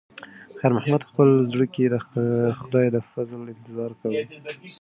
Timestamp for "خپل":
1.11-1.29